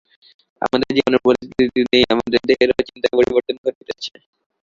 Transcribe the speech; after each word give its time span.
আমার 0.61 0.79
জীবনের 0.89 1.21
প্রতিটি 1.25 1.63
দিনেই 1.75 2.05
আমার 2.13 2.27
দেহের 2.41 2.69
ও 2.71 2.87
চিন্তার 2.87 3.15
পরিবর্তন 3.17 3.55
ঘটিতেছে। 3.63 4.13